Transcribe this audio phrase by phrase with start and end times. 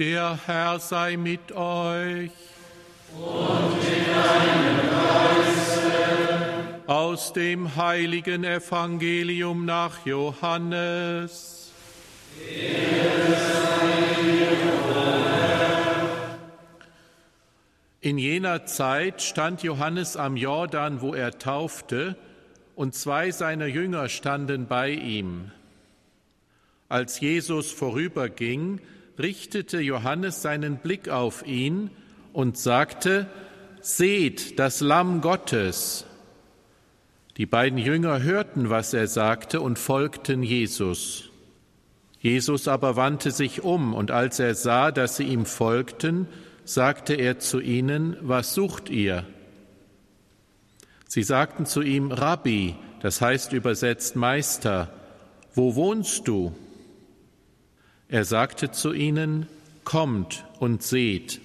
[0.00, 2.30] Der Herr sei mit euch.
[3.14, 5.92] Und mit deinem Geiste.
[6.86, 11.70] Aus dem heiligen Evangelium nach Johannes.
[18.00, 22.16] In jener Zeit stand Johannes am Jordan, wo er taufte,
[22.74, 25.50] und zwei seiner Jünger standen bei ihm.
[26.88, 28.80] Als Jesus vorüberging,
[29.20, 31.90] richtete Johannes seinen Blick auf ihn
[32.32, 33.26] und sagte,
[33.80, 36.04] Seht das Lamm Gottes.
[37.38, 41.30] Die beiden Jünger hörten, was er sagte, und folgten Jesus.
[42.20, 46.28] Jesus aber wandte sich um, und als er sah, dass sie ihm folgten,
[46.64, 49.24] sagte er zu ihnen, Was sucht ihr?
[51.08, 54.92] Sie sagten zu ihm, Rabbi, das heißt übersetzt Meister,
[55.54, 56.54] wo wohnst du?
[58.10, 59.46] Er sagte zu ihnen,
[59.84, 61.40] Kommt und seht.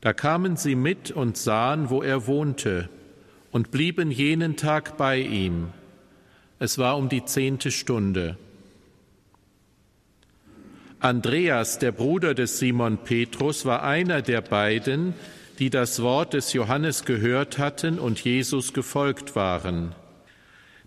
[0.00, 2.88] Da kamen sie mit und sahen, wo er wohnte,
[3.50, 5.68] und blieben jenen Tag bei ihm.
[6.58, 8.36] Es war um die zehnte Stunde.
[10.98, 15.14] Andreas, der Bruder des Simon Petrus, war einer der beiden,
[15.58, 19.94] die das Wort des Johannes gehört hatten und Jesus gefolgt waren.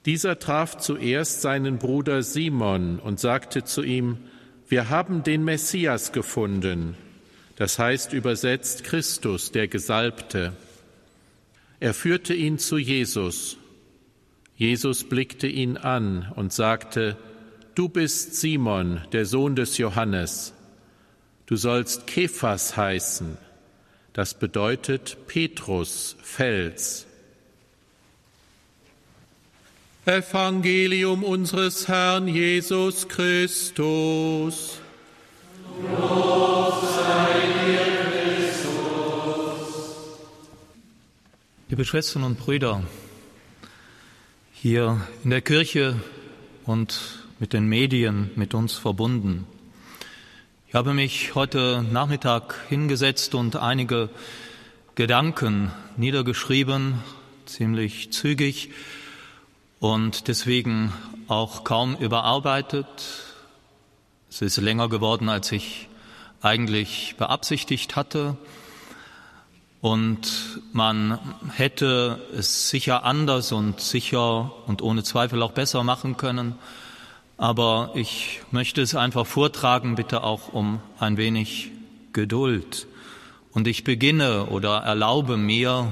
[0.05, 4.17] Dieser traf zuerst seinen Bruder Simon und sagte zu ihm,
[4.71, 6.95] wir haben den Messias gefunden,
[7.57, 10.53] das heißt übersetzt Christus, der Gesalbte.
[11.81, 13.57] Er führte ihn zu Jesus.
[14.55, 17.17] Jesus blickte ihn an und sagte,
[17.75, 20.53] Du bist Simon, der Sohn des Johannes.
[21.47, 23.37] Du sollst Kephas heißen.
[24.13, 27.07] Das bedeutet Petrus, Fels.
[30.05, 34.79] Evangelium unseres Herrn Jesus Christus.
[35.79, 37.27] Lob sei
[37.67, 39.75] dir, Christus.
[41.69, 42.81] Liebe Schwestern und Brüder,
[44.53, 45.97] hier in der Kirche
[46.65, 49.45] und mit den Medien mit uns verbunden.
[50.67, 54.09] Ich habe mich heute Nachmittag hingesetzt und einige
[54.95, 56.95] Gedanken niedergeschrieben,
[57.45, 58.71] ziemlich zügig,
[59.81, 60.93] und deswegen
[61.27, 62.85] auch kaum überarbeitet.
[64.29, 65.89] Es ist länger geworden, als ich
[66.41, 68.37] eigentlich beabsichtigt hatte.
[69.81, 71.17] Und man
[71.55, 76.53] hätte es sicher anders und sicher und ohne Zweifel auch besser machen können.
[77.37, 81.71] Aber ich möchte es einfach vortragen, bitte auch um ein wenig
[82.13, 82.85] Geduld.
[83.51, 85.91] Und ich beginne oder erlaube mir,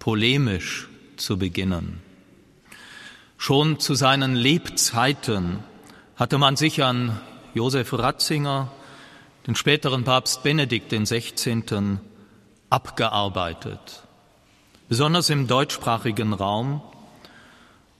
[0.00, 2.07] polemisch zu beginnen.
[3.40, 5.60] Schon zu seinen Lebzeiten
[6.16, 7.20] hatte man sich an
[7.54, 8.68] Josef Ratzinger,
[9.46, 11.98] den späteren Papst Benedikt XVI.,
[12.68, 14.02] abgearbeitet,
[14.88, 16.82] besonders im deutschsprachigen Raum,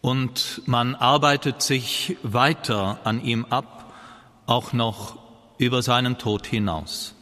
[0.01, 3.95] und man arbeitet sich weiter an ihm ab,
[4.47, 5.19] auch noch
[5.57, 7.15] über seinen Tod hinaus.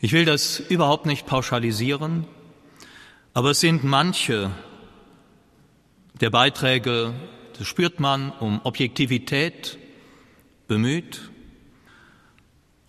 [0.00, 2.26] Ich will das überhaupt nicht pauschalisieren,
[3.32, 4.50] aber es sind manche
[6.20, 7.14] der Beiträge,
[7.56, 9.78] das spürt man, um Objektivität
[10.66, 11.30] bemüht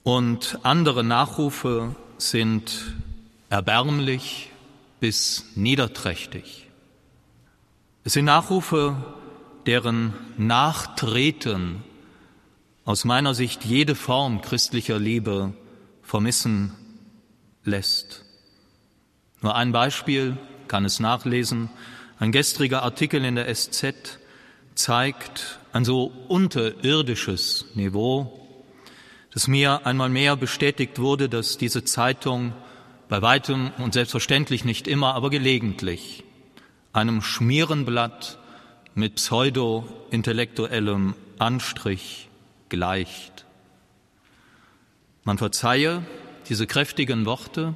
[0.04, 2.96] und andere Nachrufe sind
[3.50, 4.52] erbärmlich
[5.00, 6.68] bis niederträchtig.
[8.04, 8.96] Es sind Nachrufe,
[9.66, 11.84] deren Nachtreten
[12.86, 15.54] aus meiner Sicht jede Form christlicher Liebe
[16.02, 16.74] vermissen
[17.64, 18.26] lässt.
[19.42, 21.70] Nur ein Beispiel kann es nachlesen
[22.19, 24.19] ein gestriger Artikel in der SZ
[24.75, 28.46] zeigt ein so unterirdisches Niveau,
[29.34, 32.53] dass mir einmal mehr bestätigt wurde, dass diese Zeitung
[33.07, 36.24] bei weitem und selbstverständlich nicht immer, aber gelegentlich
[36.91, 38.38] einem Schmierenblatt
[38.96, 42.28] mit pseudo-intellektuellem Anstrich
[42.68, 43.46] gleicht.
[45.24, 46.04] Man verzeihe
[46.50, 47.75] diese kräftigen Worte,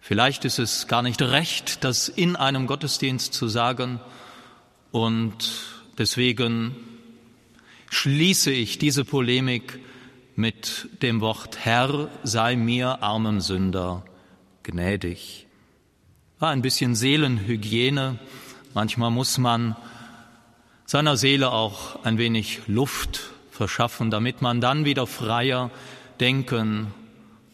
[0.00, 4.00] Vielleicht ist es gar nicht recht, das in einem Gottesdienst zu sagen
[4.90, 5.50] und
[5.98, 6.74] deswegen
[7.90, 9.78] schließe ich diese Polemik
[10.36, 14.04] mit dem Wort Herr sei mir armem Sünder
[14.62, 15.46] gnädig.
[16.38, 18.18] War ein bisschen Seelenhygiene.
[18.72, 19.76] Manchmal muss man
[20.86, 25.70] seiner Seele auch ein wenig Luft verschaffen, damit man dann wieder freier
[26.18, 26.94] denken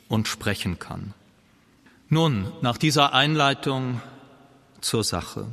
[0.09, 1.15] und sprechen kann.
[2.09, 4.01] Nun, nach dieser Einleitung
[4.81, 5.49] zur Sache,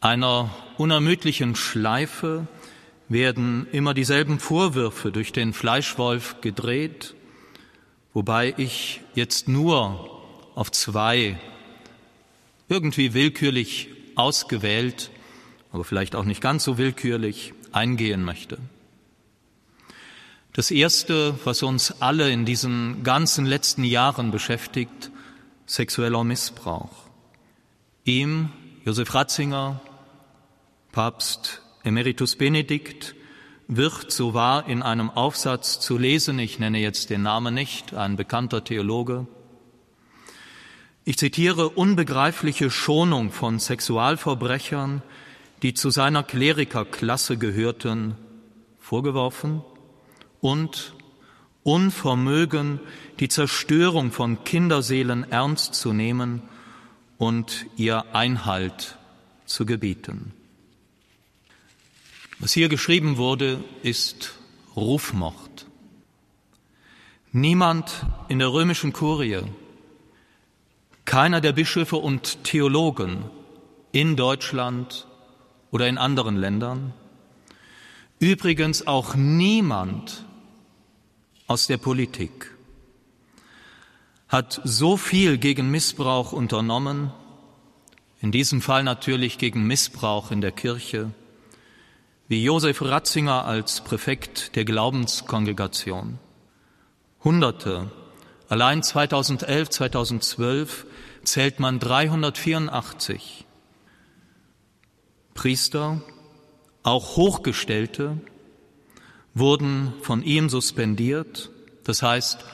[0.00, 2.46] einer unermüdlichen Schleife,
[3.10, 7.14] werden immer dieselben Vorwürfe durch den Fleischwolf gedreht,
[8.14, 10.22] wobei ich jetzt nur
[10.54, 11.38] auf zwei
[12.70, 15.10] irgendwie willkürlich ausgewählt,
[15.72, 18.56] aber vielleicht auch nicht ganz so willkürlich eingehen möchte.
[20.54, 25.10] Das Erste, was uns alle in diesen ganzen letzten Jahren beschäftigt,
[25.66, 27.06] sexueller Missbrauch.
[28.04, 28.50] Ihm,
[28.84, 29.80] Josef Ratzinger,
[30.92, 33.14] Papst Emeritus Benedikt,
[33.68, 38.16] wird, so war in einem Aufsatz zu lesen, ich nenne jetzt den Namen nicht, ein
[38.16, 39.26] bekannter Theologe,
[41.08, 45.02] ich zitiere unbegreifliche Schonung von Sexualverbrechern,
[45.62, 48.16] die zu seiner Klerikerklasse gehörten,
[48.80, 49.62] vorgeworfen
[50.40, 50.95] und
[51.66, 52.78] Unvermögen,
[53.18, 56.42] die Zerstörung von Kinderseelen ernst zu nehmen
[57.18, 58.98] und ihr Einhalt
[59.46, 60.32] zu gebieten.
[62.38, 64.38] Was hier geschrieben wurde, ist
[64.76, 65.66] Rufmord.
[67.32, 69.40] Niemand in der römischen Kurie,
[71.04, 73.24] keiner der Bischöfe und Theologen
[73.90, 75.08] in Deutschland
[75.72, 76.94] oder in anderen Ländern,
[78.20, 80.25] übrigens auch niemand
[81.46, 82.50] aus der Politik.
[84.28, 87.12] Hat so viel gegen Missbrauch unternommen,
[88.20, 91.12] in diesem Fall natürlich gegen Missbrauch in der Kirche,
[92.28, 96.18] wie Josef Ratzinger als Präfekt der Glaubenskongregation.
[97.22, 97.90] Hunderte,
[98.48, 100.86] allein 2011, 2012
[101.22, 103.44] zählt man 384
[105.34, 106.00] Priester,
[106.82, 108.18] auch Hochgestellte,
[109.36, 111.50] wurden von ihm suspendiert,
[111.84, 112.44] das heißt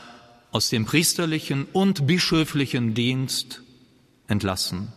[0.50, 3.62] aus dem priesterlichen und bischöflichen Dienst
[4.26, 4.92] entlassen.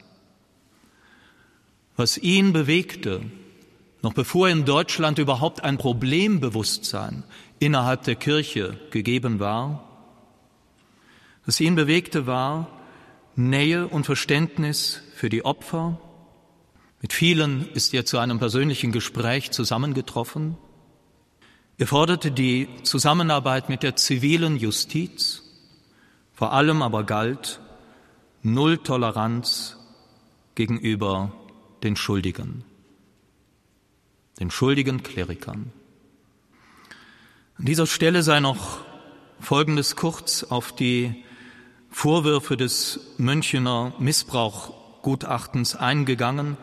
[1.95, 3.21] Was ihn bewegte,
[4.01, 7.23] noch bevor in Deutschland überhaupt ein Problembewusstsein
[7.59, 9.87] innerhalb der Kirche gegeben war,
[11.45, 12.67] was ihn bewegte war
[13.35, 15.99] Nähe und Verständnis für die Opfer.
[17.01, 20.57] Mit vielen ist er zu einem persönlichen Gespräch zusammengetroffen.
[21.77, 25.43] Er forderte die Zusammenarbeit mit der zivilen Justiz,
[26.33, 27.59] vor allem aber galt
[28.43, 29.77] Null Toleranz
[30.55, 31.33] gegenüber
[31.83, 32.63] den Schuldigen,
[34.39, 35.73] den schuldigen Klerikern.
[37.57, 38.79] An dieser Stelle sei noch
[39.41, 41.23] Folgendes kurz auf die
[41.89, 46.57] Vorwürfe des Münchener Missbrauchgutachtens eingegangen.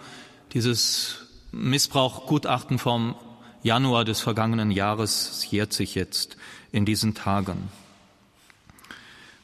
[0.53, 3.15] Dieses Missbrauchgutachten vom
[3.63, 6.37] Januar des vergangenen Jahres jährt sich jetzt
[6.73, 7.71] in diesen Tagen.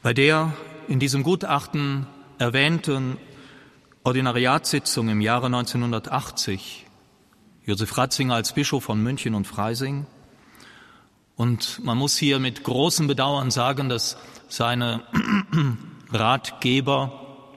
[0.01, 0.53] Bei der
[0.87, 2.07] in diesem Gutachten
[2.37, 3.17] erwähnten
[4.03, 6.85] Ordinariatssitzung im Jahre 1980
[7.65, 10.07] Josef Ratzinger als Bischof von München und Freising.
[11.35, 14.17] Und man muss hier mit großem Bedauern sagen, dass
[14.47, 15.03] seine
[16.11, 17.47] Ratgeber,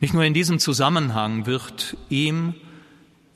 [0.00, 2.54] Nicht nur in diesem Zusammenhang wird ihm,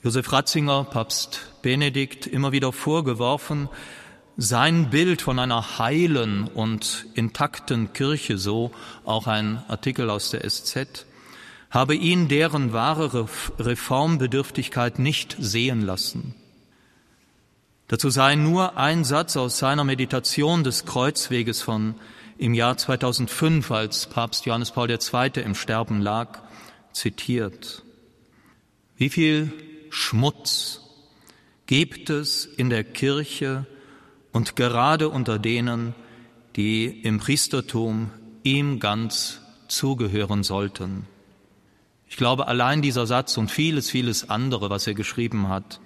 [0.02, 3.68] Josef Ratzinger, Papst Benedikt, immer wieder vorgeworfen,
[4.36, 8.72] sein Bild von einer heilen und intakten Kirche, so
[9.04, 11.06] auch ein Artikel aus der SZ,
[11.70, 16.34] habe ihn deren wahre Reformbedürftigkeit nicht sehen lassen.
[17.88, 21.94] Dazu sei nur ein Satz aus seiner Meditation des Kreuzweges von
[22.36, 25.42] im Jahr 2005, als Papst Johannes Paul II.
[25.42, 26.40] im Sterben lag,
[26.92, 27.84] zitiert.
[28.96, 29.52] Wie viel
[29.90, 30.80] Schmutz
[31.66, 33.66] gibt es in der Kirche
[34.32, 35.94] und gerade unter denen,
[36.56, 38.10] die im Priestertum
[38.42, 41.06] ihm ganz zugehören sollten.
[42.08, 45.80] Ich glaube, allein dieser Satz und vieles, vieles andere, was er geschrieben hat,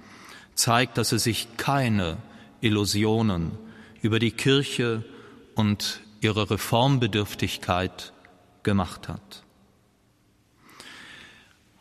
[0.54, 2.18] zeigt, dass er sich keine
[2.60, 3.52] Illusionen
[4.02, 5.04] über die Kirche
[5.54, 8.12] und ihre Reformbedürftigkeit
[8.62, 9.42] gemacht hat.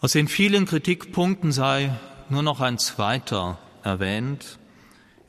[0.01, 1.93] Aus den vielen Kritikpunkten sei
[2.29, 4.59] nur noch ein zweiter erwähnt.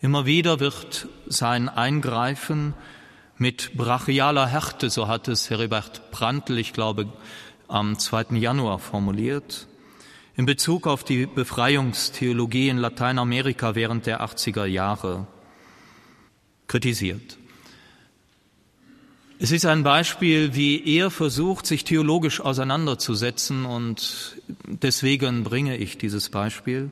[0.01, 2.75] Immer wieder wird sein Eingreifen
[3.37, 7.09] mit brachialer Härte, so hat es Heribert Brandl, ich glaube,
[7.69, 8.37] am 2.
[8.37, 9.67] Januar formuliert,
[10.37, 15.27] in Bezug auf die Befreiungstheologie in Lateinamerika während der 80er Jahre
[16.67, 17.39] kritisiert.
[19.43, 26.29] Es ist ein Beispiel, wie er versucht, sich theologisch auseinanderzusetzen und deswegen bringe ich dieses
[26.29, 26.91] Beispiel.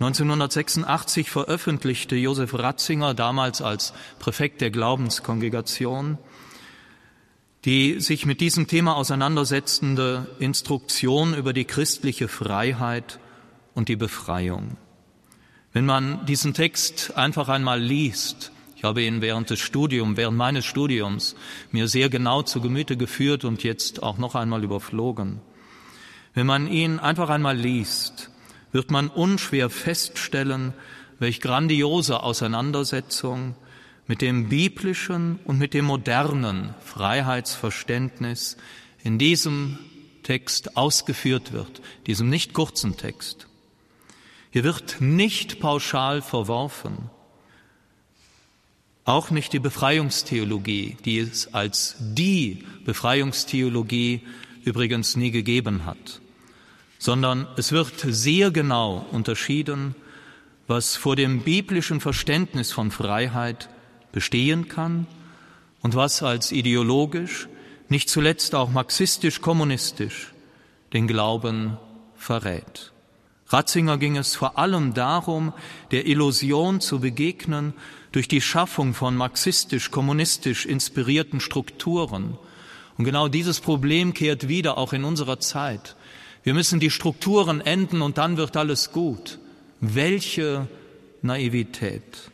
[0.00, 6.18] 1986 veröffentlichte Josef Ratzinger, damals als Präfekt der Glaubenskongregation,
[7.64, 13.20] die sich mit diesem Thema auseinandersetzende Instruktion über die christliche Freiheit
[13.74, 14.76] und die Befreiung.
[15.72, 20.64] Wenn man diesen Text einfach einmal liest, ich habe ihn während des Studiums, während meines
[20.64, 21.36] Studiums
[21.70, 25.40] mir sehr genau zu Gemüte geführt und jetzt auch noch einmal überflogen.
[26.34, 28.30] Wenn man ihn einfach einmal liest,
[28.72, 30.72] wird man unschwer feststellen,
[31.20, 33.54] welch grandiose Auseinandersetzung
[34.06, 38.56] mit dem biblischen und mit dem modernen Freiheitsverständnis
[39.02, 39.78] in diesem
[40.22, 43.46] Text ausgeführt wird, diesem nicht kurzen Text.
[44.50, 47.10] Hier wird nicht pauschal verworfen,
[49.04, 54.22] auch nicht die Befreiungstheologie, die es als die Befreiungstheologie
[54.64, 56.20] übrigens nie gegeben hat,
[56.98, 59.96] sondern es wird sehr genau unterschieden,
[60.68, 63.68] was vor dem biblischen Verständnis von Freiheit
[64.12, 65.06] bestehen kann
[65.80, 67.48] und was als ideologisch,
[67.88, 70.32] nicht zuletzt auch marxistisch-kommunistisch
[70.92, 71.76] den Glauben
[72.16, 72.92] verrät.
[73.48, 75.52] Ratzinger ging es vor allem darum,
[75.90, 77.74] der Illusion zu begegnen
[78.12, 82.38] durch die Schaffung von marxistisch-kommunistisch inspirierten Strukturen.
[82.96, 85.96] Und genau dieses Problem kehrt wieder auch in unserer Zeit.
[86.44, 89.38] Wir müssen die Strukturen enden und dann wird alles gut.
[89.80, 90.66] Welche
[91.22, 92.31] Naivität.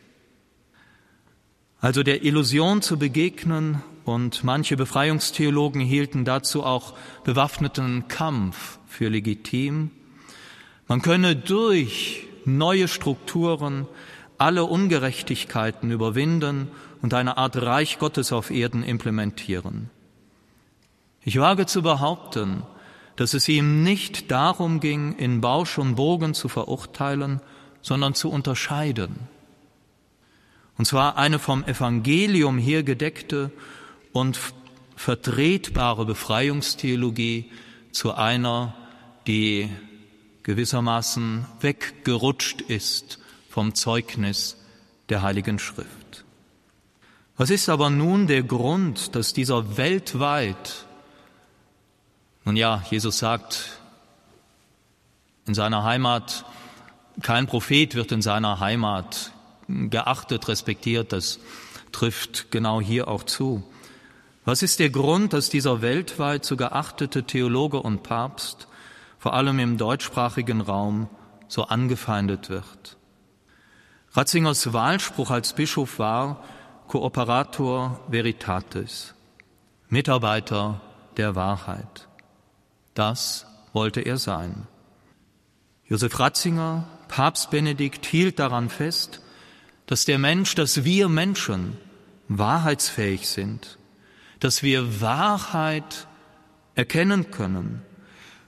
[1.81, 6.93] Also der Illusion zu begegnen und manche Befreiungstheologen hielten dazu auch
[7.23, 9.91] bewaffneten Kampf für legitim.
[10.87, 13.87] Man könne durch neue Strukturen
[14.37, 16.67] alle Ungerechtigkeiten überwinden
[17.01, 19.89] und eine Art Reich Gottes auf Erden implementieren.
[21.23, 22.63] Ich wage zu behaupten,
[23.15, 27.41] dass es ihm nicht darum ging, in Bausch und Bogen zu verurteilen,
[27.81, 29.27] sondern zu unterscheiden.
[30.79, 33.51] Und zwar eine vom Evangelium her gedeckte
[34.13, 34.39] und
[34.95, 37.51] vertretbare Befreiungstheologie
[37.91, 38.73] zu einer,
[39.27, 39.69] die
[40.43, 43.19] gewissermaßen weggerutscht ist
[43.49, 44.55] vom Zeugnis
[45.09, 46.23] der Heiligen Schrift.
[47.35, 50.85] Was ist aber nun der Grund, dass dieser weltweit,
[52.45, 53.81] nun ja, Jesus sagt
[55.45, 56.45] in seiner Heimat,
[57.21, 59.33] kein Prophet wird in seiner Heimat
[59.89, 61.39] geachtet, respektiert, das
[61.91, 63.63] trifft genau hier auch zu.
[64.45, 68.67] Was ist der Grund, dass dieser weltweit so geachtete Theologe und Papst
[69.19, 71.07] vor allem im deutschsprachigen Raum
[71.47, 72.97] so angefeindet wird?
[74.13, 76.43] Ratzingers Wahlspruch als Bischof war
[76.87, 79.13] Cooperator Veritatis,
[79.87, 80.81] Mitarbeiter
[81.17, 82.07] der Wahrheit.
[82.95, 84.67] Das wollte er sein.
[85.85, 89.21] Josef Ratzinger, Papst Benedikt hielt daran fest,
[89.89, 91.75] dass der Mensch, dass wir Menschen
[92.27, 93.79] wahrheitsfähig sind,
[94.39, 96.05] dass wir Wahrheit
[96.75, 97.81] erkennen können,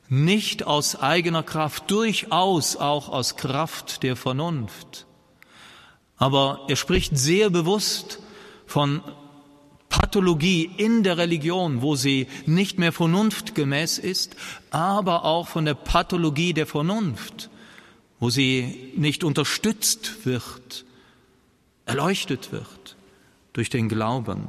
[0.07, 5.07] nicht aus eigener Kraft, durchaus auch aus Kraft der Vernunft,
[6.15, 8.19] aber er spricht sehr bewusst
[8.67, 9.01] von
[9.89, 14.35] Pathologie in der Religion, wo sie nicht mehr vernunftgemäß ist,
[14.69, 17.49] aber auch von der Pathologie der Vernunft,
[18.19, 20.85] wo sie nicht unterstützt wird,
[21.91, 22.95] erleuchtet wird
[23.53, 24.47] durch den Glauben.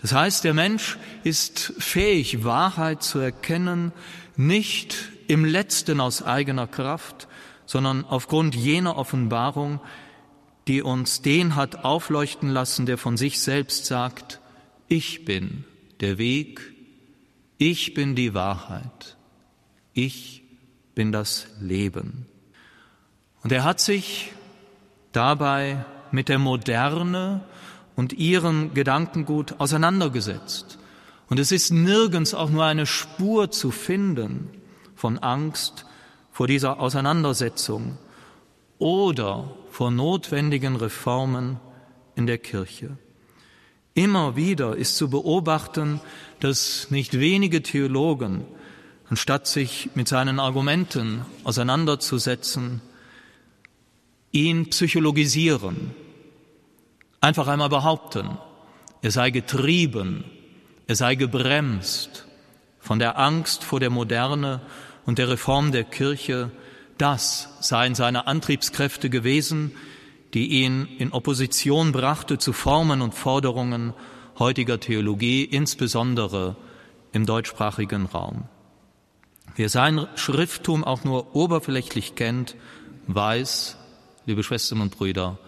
[0.00, 3.92] Das heißt, der Mensch ist fähig, Wahrheit zu erkennen,
[4.36, 4.96] nicht
[5.26, 7.28] im letzten aus eigener Kraft,
[7.66, 9.80] sondern aufgrund jener Offenbarung,
[10.68, 14.40] die uns den hat aufleuchten lassen, der von sich selbst sagt,
[14.86, 15.64] ich bin
[16.00, 16.60] der Weg,
[17.58, 19.16] ich bin die Wahrheit,
[19.92, 20.44] ich
[20.94, 22.26] bin das Leben.
[23.42, 24.32] Und er hat sich
[25.12, 27.42] dabei mit der Moderne
[27.96, 30.78] und ihrem Gedankengut auseinandergesetzt.
[31.28, 34.48] Und es ist nirgends auch nur eine Spur zu finden
[34.94, 35.84] von Angst
[36.32, 37.98] vor dieser Auseinandersetzung
[38.78, 41.58] oder vor notwendigen Reformen
[42.14, 42.96] in der Kirche.
[43.94, 46.00] Immer wieder ist zu beobachten,
[46.40, 48.44] dass nicht wenige Theologen,
[49.10, 52.80] anstatt sich mit seinen Argumenten auseinanderzusetzen,
[54.32, 55.94] ihn psychologisieren,
[57.20, 58.38] einfach einmal behaupten,
[59.02, 60.24] er sei getrieben,
[60.86, 62.26] er sei gebremst
[62.78, 64.60] von der Angst vor der Moderne
[65.06, 66.50] und der Reform der Kirche,
[66.96, 69.72] das seien seine Antriebskräfte gewesen,
[70.34, 73.94] die ihn in Opposition brachte zu Formen und Forderungen
[74.38, 76.56] heutiger Theologie, insbesondere
[77.12, 78.44] im deutschsprachigen Raum.
[79.56, 82.56] Wer sein Schrifttum auch nur oberflächlich kennt,
[83.06, 83.77] weiß,
[84.28, 85.38] liebe Schwestern und Brüder,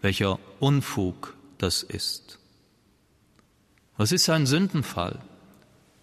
[0.00, 2.38] welcher Unfug das ist.
[3.96, 5.18] Was ist ein Sündenfall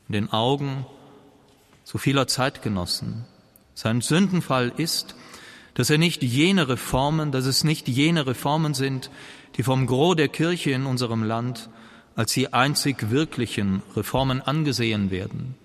[0.09, 0.85] in den Augen
[1.85, 3.23] so vieler Zeitgenossen?
[3.73, 5.15] Sein Sündenfall ist,
[5.75, 9.09] dass er nicht jene Reformen, dass es nicht jene Reformen sind,
[9.55, 11.69] die vom Gros der Kirche in unserem Land
[12.17, 15.55] als die einzig wirklichen Reformen angesehen werden.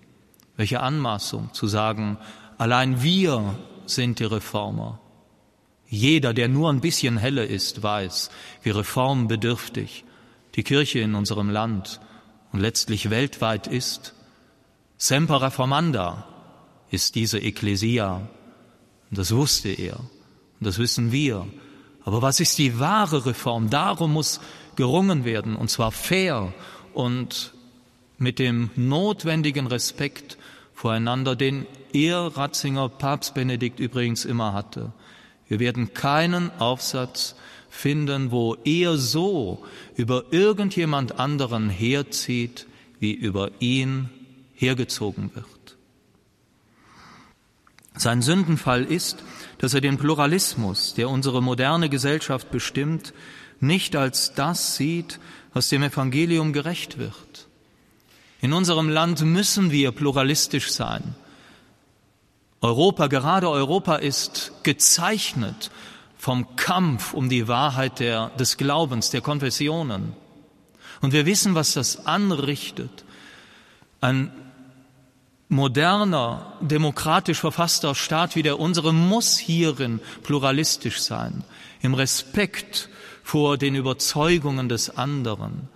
[0.56, 2.16] Welche Anmaßung zu sagen,
[2.58, 5.00] allein wir sind die Reformer.
[5.90, 8.30] Jeder, der nur ein bisschen helle ist, weiß,
[8.62, 10.04] wie reformbedürftig
[10.54, 12.00] die Kirche in unserem Land
[12.52, 14.14] und letztlich weltweit ist.
[14.96, 16.28] Semper reformanda
[16.92, 18.28] ist diese Ekklesia,
[19.10, 19.98] und das wusste er.
[19.98, 21.48] Und das wissen wir.
[22.04, 23.68] Aber was ist die wahre Reform?
[23.68, 24.40] Darum muss
[24.76, 26.52] gerungen werden, und zwar fair
[26.94, 27.52] und
[28.16, 30.38] mit dem notwendigen Respekt
[30.72, 34.92] voreinander, den er, Ratzinger, Papst Benedikt übrigens immer hatte.
[35.50, 37.34] Wir werden keinen Aufsatz
[37.68, 42.68] finden, wo er so über irgendjemand anderen herzieht,
[43.00, 44.10] wie über ihn
[44.54, 45.76] hergezogen wird.
[47.96, 49.24] Sein Sündenfall ist,
[49.58, 53.12] dass er den Pluralismus, der unsere moderne Gesellschaft bestimmt,
[53.58, 55.18] nicht als das sieht,
[55.52, 57.48] was dem Evangelium gerecht wird.
[58.40, 61.16] In unserem Land müssen wir pluralistisch sein.
[62.60, 65.70] Europa, gerade Europa ist gezeichnet
[66.18, 70.12] vom Kampf um die Wahrheit der, des Glaubens, der Konfessionen.
[71.00, 73.04] Und wir wissen, was das anrichtet.
[74.02, 74.30] Ein
[75.48, 81.44] moderner, demokratisch verfasster Staat wie der unsere muss hierin pluralistisch sein,
[81.80, 82.90] im Respekt
[83.22, 85.68] vor den Überzeugungen des anderen.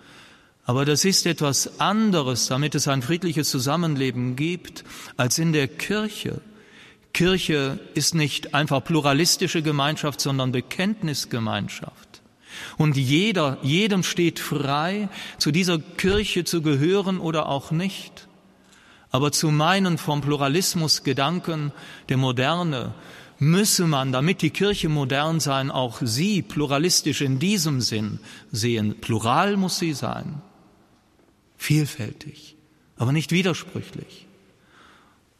[0.65, 4.83] Aber das ist etwas anderes, damit es ein friedliches Zusammenleben gibt,
[5.17, 6.41] als in der Kirche.
[7.15, 12.21] Kirche ist nicht einfach pluralistische Gemeinschaft, sondern Bekenntnisgemeinschaft.
[12.77, 18.27] Und jeder, jedem steht frei, zu dieser Kirche zu gehören oder auch nicht.
[19.11, 21.71] Aber zu meinen vom Pluralismus Gedanken
[22.09, 22.93] der Moderne
[23.39, 28.19] müsse man, damit die Kirche modern sein, auch sie pluralistisch in diesem Sinn
[28.51, 28.99] sehen.
[28.99, 30.41] Plural muss sie sein,
[31.55, 32.57] vielfältig,
[32.97, 34.27] aber nicht widersprüchlich.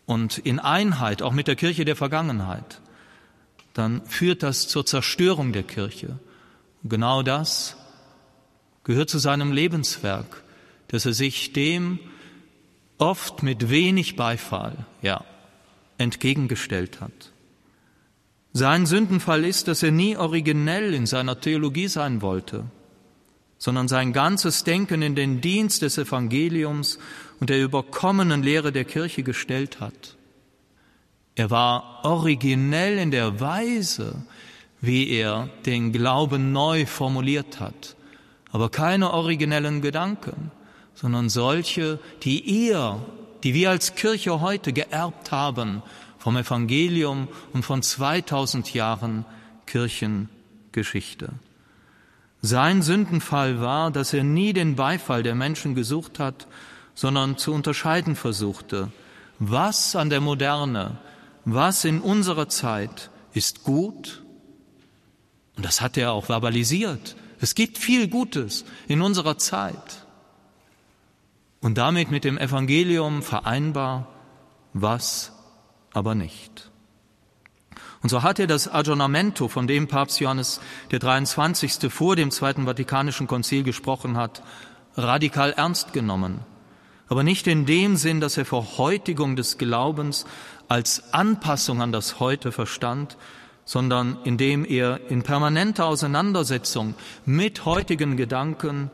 [0.06, 2.82] Und in Einheit, auch mit der Kirche der Vergangenheit,
[3.74, 6.20] dann führt das zur Zerstörung der Kirche.
[6.84, 7.76] Und genau das
[8.84, 10.44] gehört zu seinem Lebenswerk,
[10.88, 12.00] dass er sich dem
[12.98, 15.24] oft mit wenig Beifall, ja,
[15.98, 17.32] entgegengestellt hat.
[18.54, 22.64] Sein Sündenfall ist, dass er nie originell in seiner Theologie sein wollte,
[23.58, 27.00] sondern sein ganzes Denken in den Dienst des Evangeliums
[27.40, 30.16] und der überkommenen Lehre der Kirche gestellt hat.
[31.36, 34.24] Er war originell in der Weise,
[34.82, 37.96] wie er den Glauben neu formuliert hat,
[38.52, 40.52] aber keine originellen Gedanken
[40.96, 43.06] sondern solche, die ihr,
[43.44, 45.84] die wir als Kirche heute geerbt haben
[46.18, 49.26] vom Evangelium und von 2000 Jahren
[49.68, 51.30] Kirchengeschichte.
[52.42, 56.48] Sein Sündenfall war, dass er nie den Beifall der Menschen gesucht hat,
[56.96, 58.92] sondern zu unterscheiden versuchte,
[59.38, 60.98] was an der Moderne,
[61.44, 64.24] was in unserer Zeit ist gut.
[65.56, 67.16] Und das hat er auch verbalisiert.
[67.40, 70.06] Es gibt viel Gutes in unserer Zeit.
[71.66, 74.08] und damit mit dem Evangelium vereinbar,
[74.74, 75.32] was
[75.94, 76.70] aber nicht.
[78.04, 81.92] Und so hat er das Aggiornamento, von dem Papst Johannes der 23.
[81.92, 84.44] vor dem Zweiten Vatikanischen Konzil gesprochen hat,
[84.96, 86.42] radikal ernst genommen.
[87.08, 90.26] Aber nicht in dem Sinn, dass er Verhäutigung des Glaubens
[90.68, 93.18] als Anpassung an das Heute verstand,
[93.64, 98.92] sondern indem er in permanenter Auseinandersetzung mit heutigen Gedanken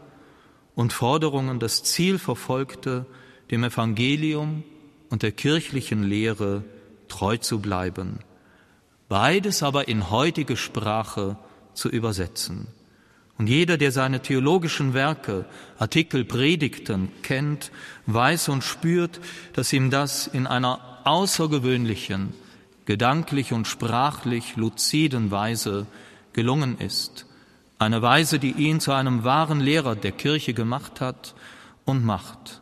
[0.76, 3.06] und Forderungen das Ziel verfolgte,
[3.50, 4.63] dem Evangelium
[5.10, 6.63] und der kirchlichen Lehre
[7.10, 8.19] treu zu bleiben,
[9.10, 11.38] beides aber in heutige Sprache
[11.74, 12.67] zu übersetzen.
[13.41, 15.45] Und jeder, der seine theologischen Werke,
[15.80, 17.71] Artikel, Predigten kennt,
[18.06, 19.19] weiß und spürt,
[19.54, 22.36] dass ihm das in einer außergewöhnlichen,
[22.86, 25.88] gedanklich und sprachlich luziden Weise
[26.34, 27.25] gelungen ist.
[27.80, 31.34] Eine Weise, die ihn zu einem wahren Lehrer der Kirche gemacht hat
[31.84, 32.62] und macht.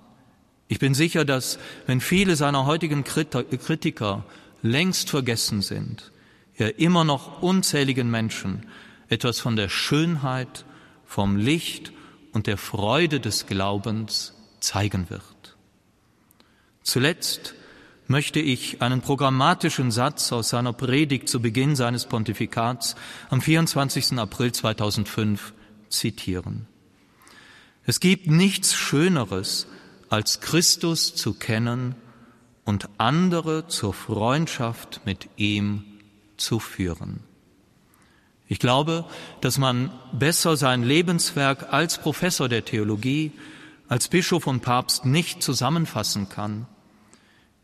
[0.69, 4.23] Ich bin sicher, dass wenn viele seiner heutigen Kritiker
[4.61, 6.13] längst vergessen sind,
[6.55, 8.65] er immer noch unzähligen Menschen
[9.09, 10.63] etwas von der Schönheit,
[11.09, 11.91] vom Licht
[12.33, 15.57] und der Freude des Glaubens zeigen wird.
[16.83, 17.55] Zuletzt
[18.05, 22.95] möchte ich einen programmatischen Satz aus seiner Predigt zu Beginn seines Pontifikats
[23.31, 24.19] am 24.
[24.19, 25.53] April 2005
[25.89, 26.67] zitieren.
[27.85, 29.65] Es gibt nichts Schöneres,
[30.09, 31.95] als Christus zu kennen
[32.65, 35.85] und andere zur Freundschaft mit ihm
[36.37, 37.23] zu führen.
[38.51, 39.05] Ich glaube,
[39.41, 43.31] dass man besser sein Lebenswerk als Professor der Theologie,
[43.88, 46.65] als Bischof und Papst nicht zusammenfassen kann.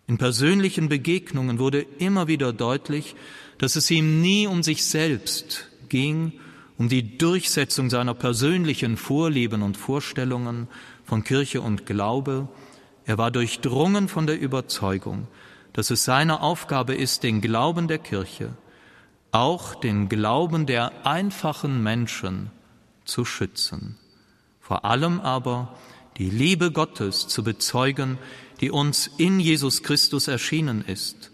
[0.06, 3.16] In persönlichen Begegnungen wurde immer wieder deutlich,
[3.58, 6.34] dass es ihm nie um sich selbst ging,
[6.78, 10.68] um die Durchsetzung seiner persönlichen Vorlieben und Vorstellungen
[11.04, 12.48] von Kirche und Glaube.
[13.06, 15.28] Er war durchdrungen von der Überzeugung,
[15.74, 18.52] dass es seine Aufgabe ist, den Glauben der Kirche,
[19.36, 22.52] auch den Glauben der einfachen Menschen
[23.04, 23.98] zu schützen,
[24.62, 25.76] vor allem aber
[26.18, 28.18] die Liebe Gottes zu bezeugen,
[28.62, 31.32] die uns in Jesus Christus erschienen ist.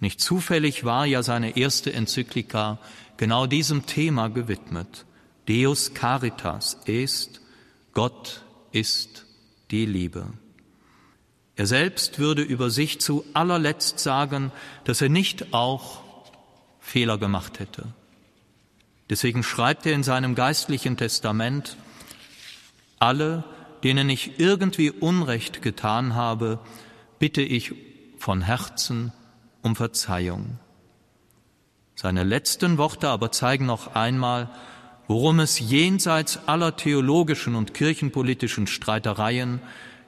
[0.00, 2.78] Nicht zufällig war ja seine erste Enzyklika
[3.18, 5.04] genau diesem Thema gewidmet.
[5.46, 7.42] Deus Caritas ist,
[7.92, 9.26] Gott ist
[9.70, 10.32] die Liebe.
[11.56, 14.50] Er selbst würde über sich zu allerletzt sagen,
[14.84, 16.07] dass er nicht auch
[16.88, 17.84] Fehler gemacht hätte.
[19.10, 21.76] Deswegen schreibt er in seinem geistlichen Testament,
[22.98, 23.44] alle,
[23.84, 26.58] denen ich irgendwie Unrecht getan habe,
[27.18, 27.74] bitte ich
[28.18, 29.12] von Herzen
[29.62, 30.58] um Verzeihung.
[31.94, 34.50] Seine letzten Worte aber zeigen noch einmal,
[35.08, 39.60] worum es jenseits aller theologischen und kirchenpolitischen Streitereien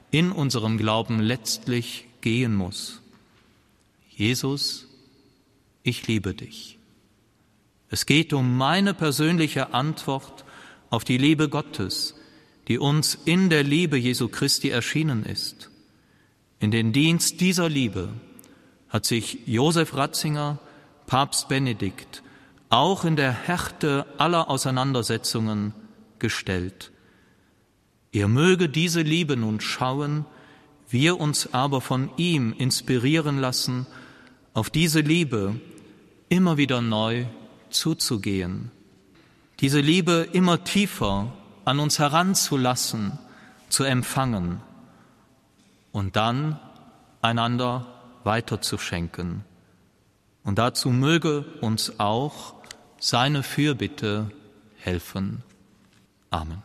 [0.09, 3.01] in unserem Glauben letztlich gehen muss.
[4.09, 4.87] Jesus,
[5.83, 6.77] ich liebe dich.
[7.89, 10.45] Es geht um meine persönliche Antwort
[10.89, 12.15] auf die Liebe Gottes,
[12.67, 15.69] die uns in der Liebe Jesu Christi erschienen ist.
[16.59, 18.09] In den Dienst dieser Liebe
[18.87, 20.59] hat sich Josef Ratzinger,
[21.07, 22.23] Papst Benedikt,
[22.69, 25.73] auch in der Härte aller Auseinandersetzungen
[26.19, 26.91] gestellt.
[28.13, 30.25] Er möge diese Liebe nun schauen,
[30.89, 33.87] wir uns aber von ihm inspirieren lassen,
[34.53, 35.59] auf diese Liebe
[36.31, 37.25] immer wieder neu
[37.69, 38.71] zuzugehen,
[39.59, 41.33] diese Liebe immer tiefer
[41.65, 43.19] an uns heranzulassen,
[43.67, 44.61] zu empfangen
[45.91, 46.57] und dann
[47.21, 47.85] einander
[48.23, 49.43] weiterzuschenken.
[50.43, 52.55] Und dazu möge uns auch
[52.99, 54.31] seine Fürbitte
[54.77, 55.43] helfen.
[56.29, 56.63] Amen.